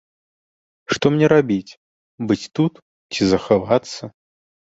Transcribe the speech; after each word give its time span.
Што 0.95 1.05
мне 1.17 1.27
рабіць, 1.33 1.77
быць 2.31 2.49
тут 2.59 2.73
ці 3.17 3.21
захавацца? 3.35 4.03